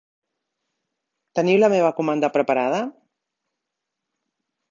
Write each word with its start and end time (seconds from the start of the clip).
Teniu 1.39 1.59
la 1.63 1.69
meva 1.75 1.91
comanda 1.99 2.31
preparada? 2.39 2.79